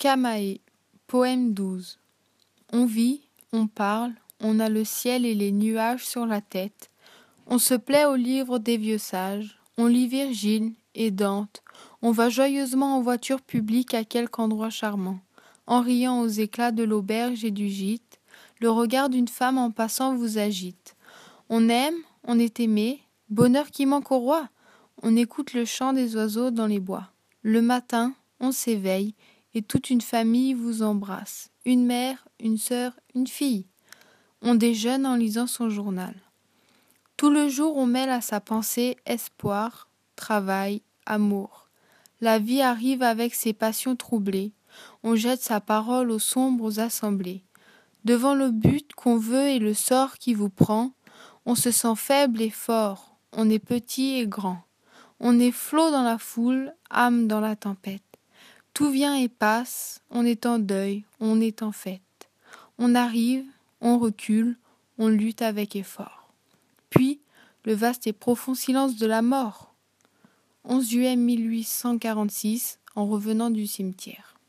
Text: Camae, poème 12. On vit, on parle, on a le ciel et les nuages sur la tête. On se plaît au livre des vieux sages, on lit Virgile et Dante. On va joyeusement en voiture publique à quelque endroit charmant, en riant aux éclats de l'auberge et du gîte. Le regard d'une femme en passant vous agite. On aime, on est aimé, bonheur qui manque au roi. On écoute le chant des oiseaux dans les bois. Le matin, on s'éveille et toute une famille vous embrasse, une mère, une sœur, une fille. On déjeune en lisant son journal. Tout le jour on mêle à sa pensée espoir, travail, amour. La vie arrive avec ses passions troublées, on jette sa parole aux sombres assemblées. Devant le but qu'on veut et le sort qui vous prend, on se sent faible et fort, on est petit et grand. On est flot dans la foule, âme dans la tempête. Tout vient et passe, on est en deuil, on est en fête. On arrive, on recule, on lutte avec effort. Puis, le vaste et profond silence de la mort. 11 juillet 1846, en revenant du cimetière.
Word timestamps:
Camae, 0.00 0.60
poème 1.08 1.52
12. 1.52 1.98
On 2.72 2.86
vit, 2.86 3.20
on 3.52 3.66
parle, 3.66 4.14
on 4.40 4.58
a 4.58 4.70
le 4.70 4.82
ciel 4.82 5.26
et 5.26 5.34
les 5.34 5.52
nuages 5.52 6.06
sur 6.06 6.24
la 6.24 6.40
tête. 6.40 6.90
On 7.46 7.58
se 7.58 7.74
plaît 7.74 8.06
au 8.06 8.14
livre 8.14 8.58
des 8.58 8.78
vieux 8.78 8.96
sages, 8.96 9.60
on 9.76 9.84
lit 9.84 10.08
Virgile 10.08 10.72
et 10.94 11.10
Dante. 11.10 11.62
On 12.00 12.12
va 12.12 12.30
joyeusement 12.30 12.96
en 12.96 13.02
voiture 13.02 13.42
publique 13.42 13.92
à 13.92 14.04
quelque 14.04 14.40
endroit 14.40 14.70
charmant, 14.70 15.20
en 15.66 15.82
riant 15.82 16.22
aux 16.22 16.28
éclats 16.28 16.72
de 16.72 16.82
l'auberge 16.82 17.44
et 17.44 17.50
du 17.50 17.68
gîte. 17.68 18.20
Le 18.58 18.70
regard 18.70 19.10
d'une 19.10 19.28
femme 19.28 19.58
en 19.58 19.70
passant 19.70 20.16
vous 20.16 20.38
agite. 20.38 20.96
On 21.50 21.68
aime, 21.68 21.98
on 22.24 22.38
est 22.38 22.58
aimé, 22.58 23.02
bonheur 23.28 23.70
qui 23.70 23.84
manque 23.84 24.12
au 24.12 24.18
roi. 24.18 24.48
On 25.02 25.14
écoute 25.14 25.52
le 25.52 25.66
chant 25.66 25.92
des 25.92 26.16
oiseaux 26.16 26.50
dans 26.50 26.68
les 26.68 26.80
bois. 26.80 27.10
Le 27.42 27.60
matin, 27.60 28.14
on 28.40 28.50
s'éveille 28.50 29.14
et 29.54 29.62
toute 29.62 29.90
une 29.90 30.00
famille 30.00 30.54
vous 30.54 30.82
embrasse, 30.82 31.50
une 31.64 31.84
mère, 31.84 32.26
une 32.38 32.58
sœur, 32.58 32.92
une 33.14 33.26
fille. 33.26 33.66
On 34.42 34.54
déjeune 34.54 35.06
en 35.06 35.16
lisant 35.16 35.46
son 35.46 35.68
journal. 35.68 36.14
Tout 37.16 37.30
le 37.30 37.48
jour 37.48 37.76
on 37.76 37.86
mêle 37.86 38.10
à 38.10 38.20
sa 38.20 38.40
pensée 38.40 38.96
espoir, 39.06 39.88
travail, 40.16 40.82
amour. 41.04 41.68
La 42.20 42.38
vie 42.38 42.62
arrive 42.62 43.02
avec 43.02 43.34
ses 43.34 43.52
passions 43.52 43.96
troublées, 43.96 44.52
on 45.02 45.16
jette 45.16 45.42
sa 45.42 45.60
parole 45.60 46.10
aux 46.10 46.18
sombres 46.18 46.80
assemblées. 46.80 47.42
Devant 48.04 48.34
le 48.34 48.50
but 48.50 48.92
qu'on 48.94 49.18
veut 49.18 49.48
et 49.48 49.58
le 49.58 49.74
sort 49.74 50.16
qui 50.16 50.32
vous 50.32 50.48
prend, 50.48 50.92
on 51.44 51.54
se 51.54 51.70
sent 51.70 51.96
faible 51.96 52.40
et 52.40 52.50
fort, 52.50 53.16
on 53.32 53.50
est 53.50 53.58
petit 53.58 54.18
et 54.18 54.26
grand. 54.26 54.62
On 55.20 55.38
est 55.38 55.52
flot 55.52 55.90
dans 55.90 56.02
la 56.02 56.18
foule, 56.18 56.72
âme 56.88 57.28
dans 57.28 57.40
la 57.40 57.56
tempête. 57.56 58.09
Tout 58.80 58.90
vient 58.90 59.14
et 59.14 59.28
passe, 59.28 60.00
on 60.08 60.24
est 60.24 60.46
en 60.46 60.58
deuil, 60.58 61.04
on 61.20 61.38
est 61.38 61.62
en 61.62 61.70
fête. 61.70 62.30
On 62.78 62.94
arrive, 62.94 63.44
on 63.82 63.98
recule, 63.98 64.56
on 64.96 65.08
lutte 65.08 65.42
avec 65.42 65.76
effort. 65.76 66.32
Puis, 66.88 67.20
le 67.66 67.74
vaste 67.74 68.06
et 68.06 68.14
profond 68.14 68.54
silence 68.54 68.96
de 68.96 69.06
la 69.06 69.20
mort. 69.20 69.74
11 70.64 70.88
juillet 70.88 71.16
1846, 71.16 72.78
en 72.94 73.06
revenant 73.06 73.50
du 73.50 73.66
cimetière. 73.66 74.39